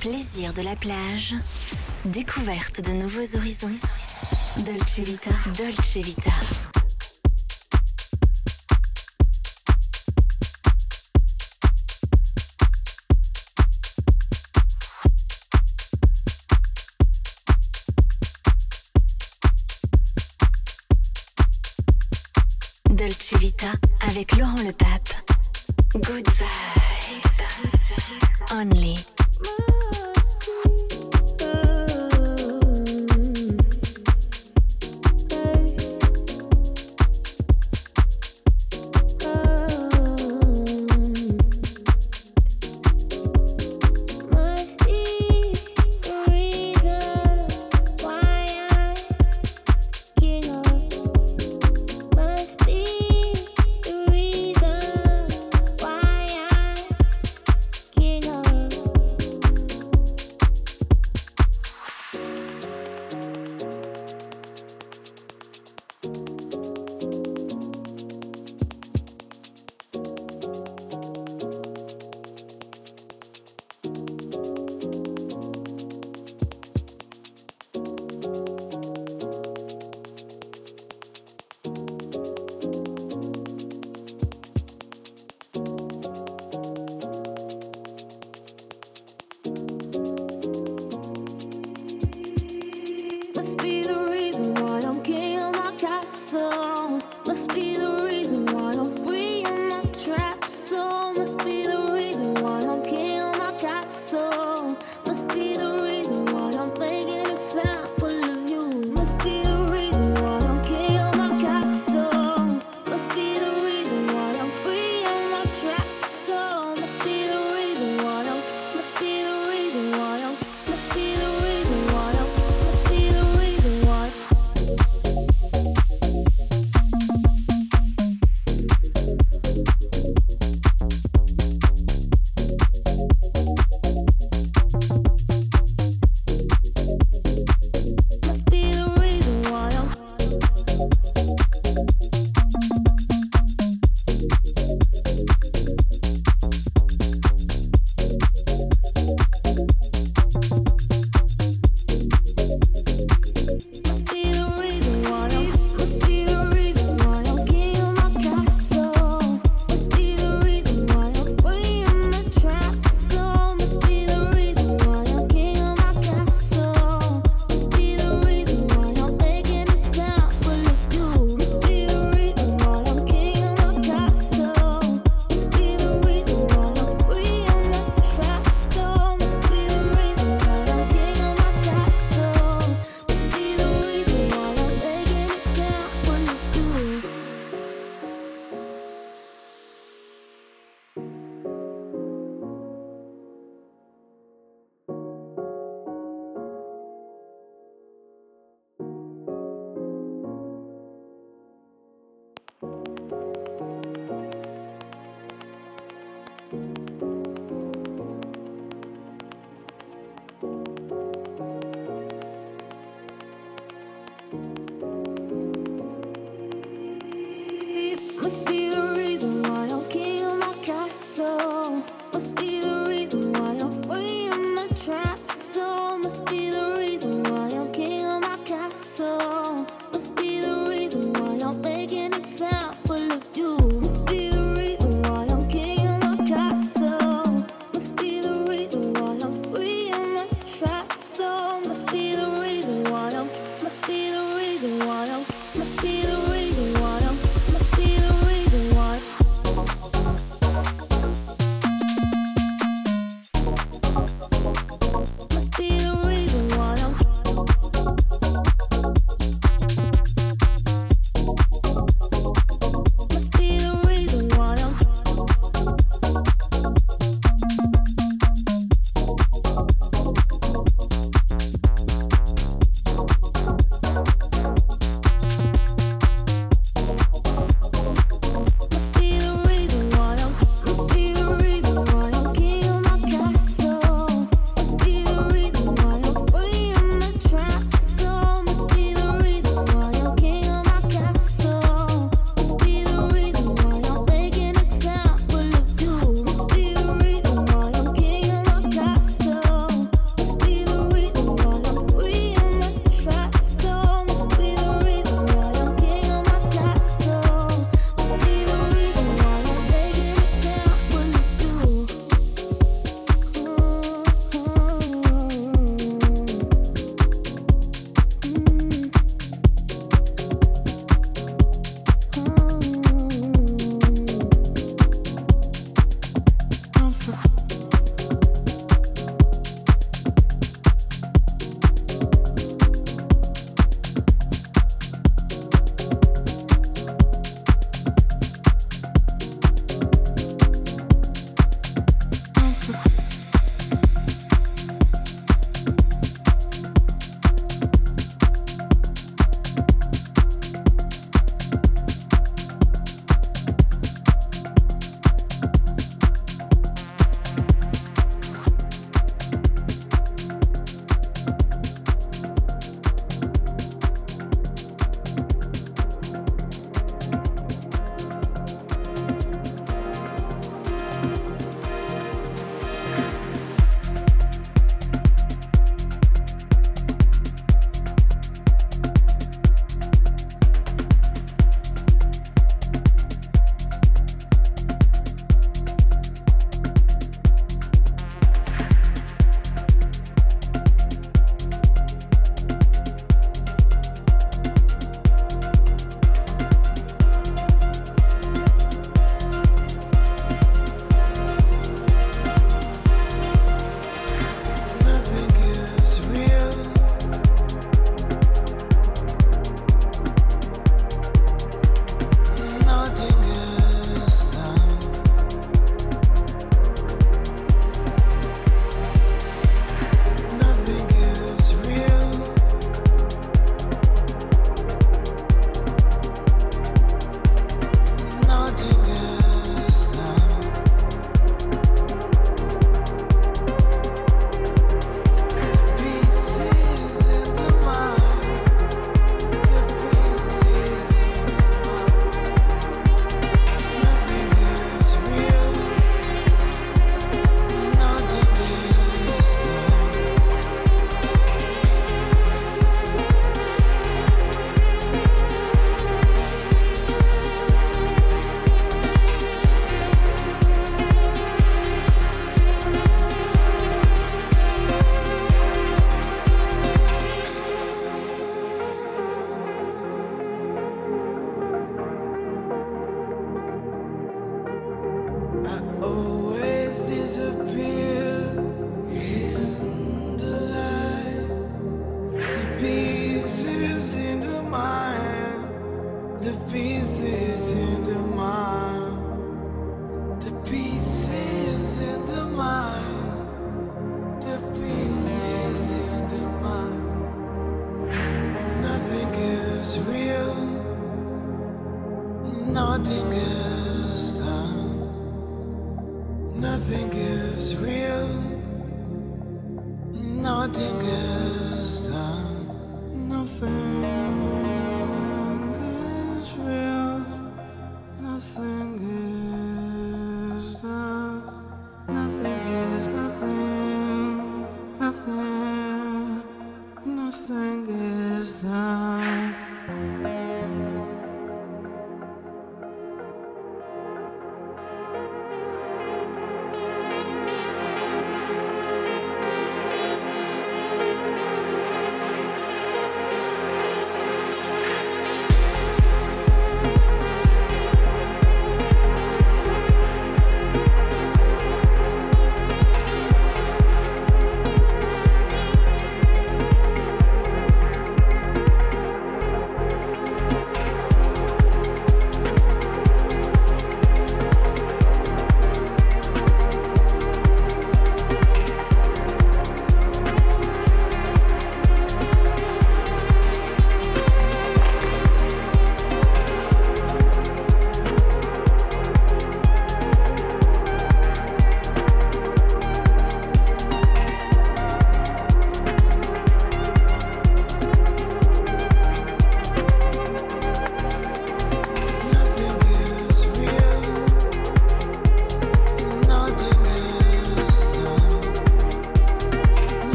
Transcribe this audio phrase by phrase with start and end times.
[0.00, 1.34] Plaisir de la plage.
[2.06, 3.68] Découverte de nouveaux horizons.
[4.56, 5.30] Dolce Vita.
[5.58, 6.30] Dolce Vita.
[22.88, 23.66] Dolce Vita
[24.08, 25.10] avec Laurent Le Pape.
[25.94, 26.90] Good vibes.
[28.50, 29.19] Only.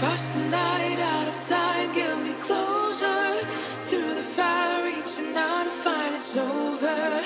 [0.00, 3.44] Cross the night out of time, give me closure.
[3.84, 7.22] Through the fire, reaching out to find it's over.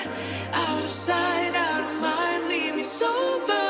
[0.51, 3.64] Out of sight, out of mind, leave me sober.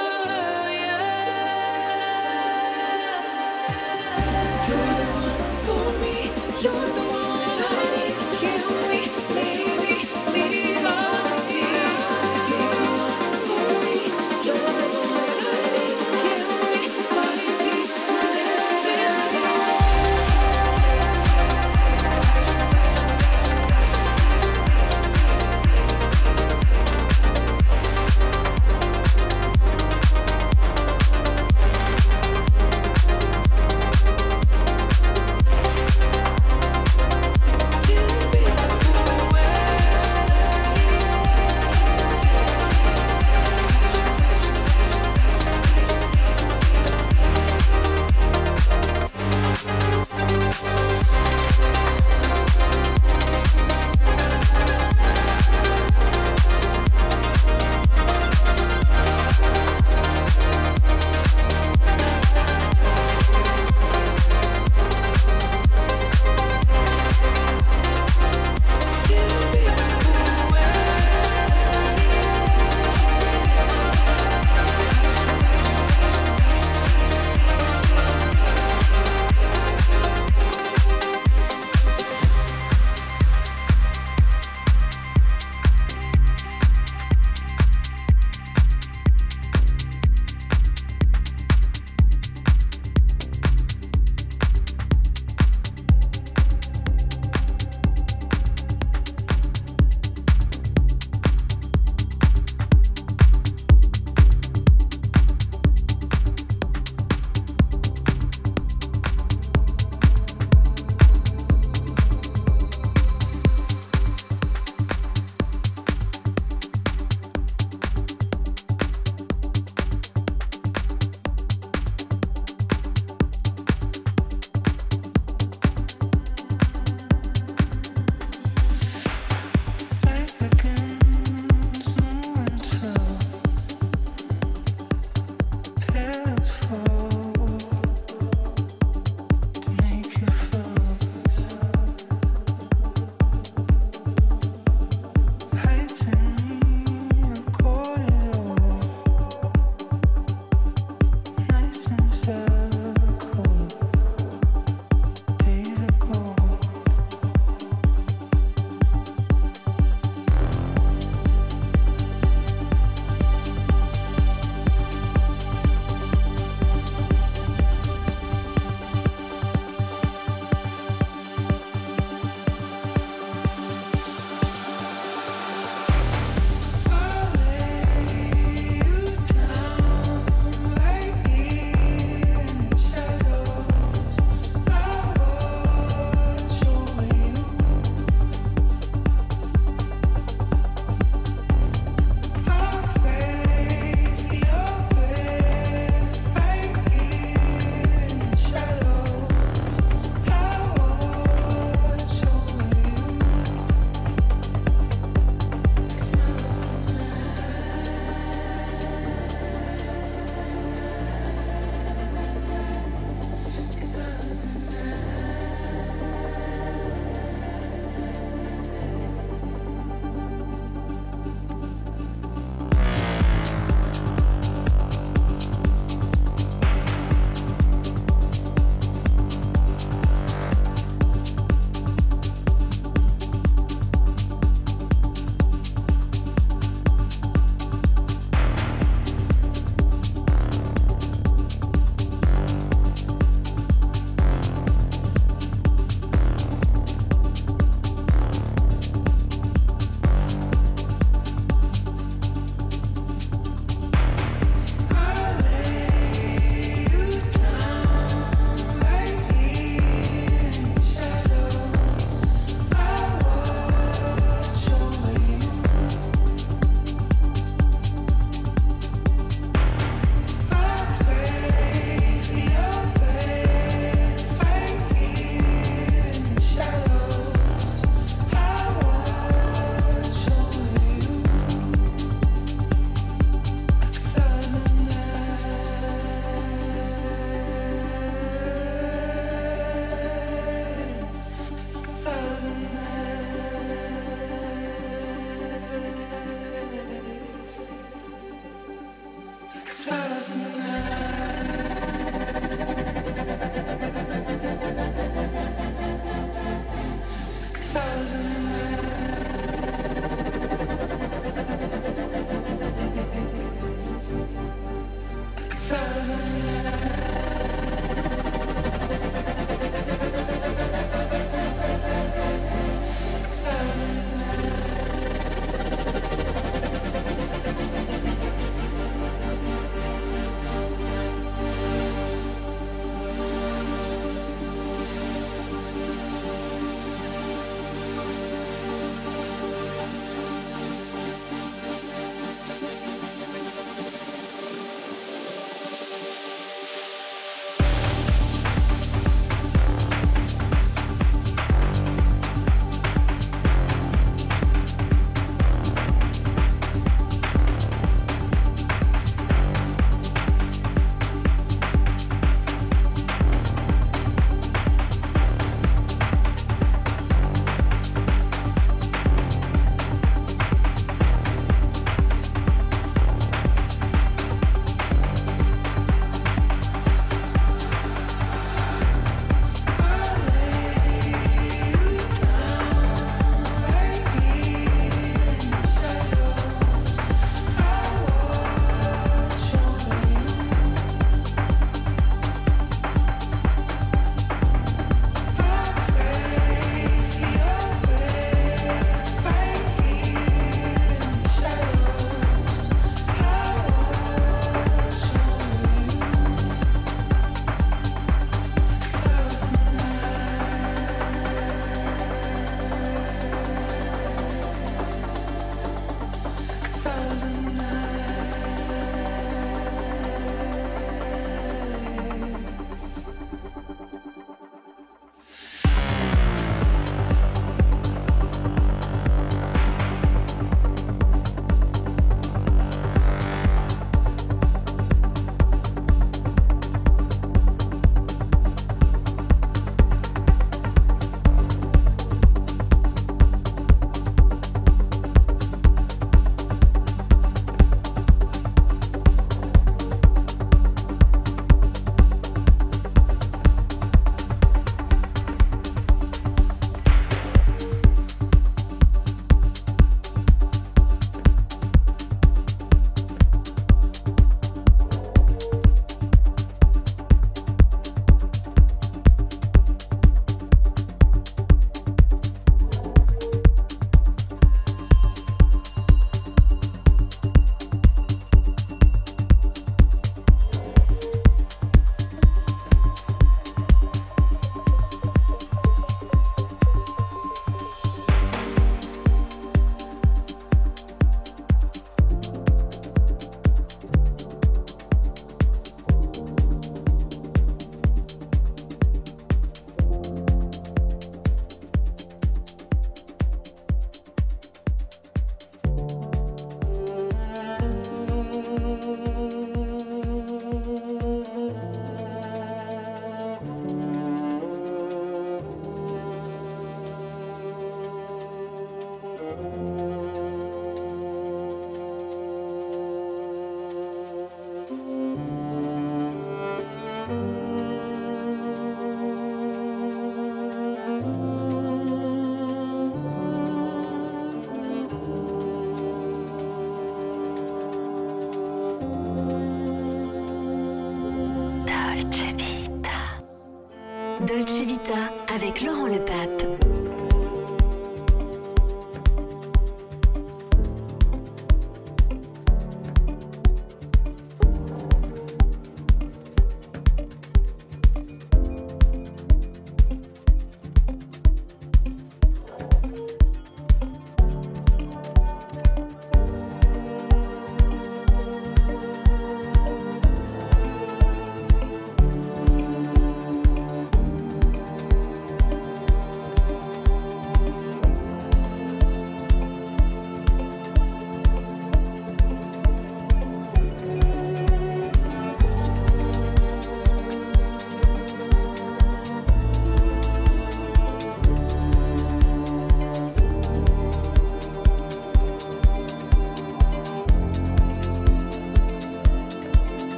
[544.35, 545.14] Dolce Vita